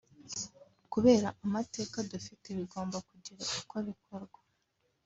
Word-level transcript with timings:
kubera 0.93 1.27
amateka 1.45 1.97
dufite 2.11 2.47
bigomba 2.57 2.97
kugira 3.09 3.41
uko 3.59 3.75
bikorwa 3.87 4.39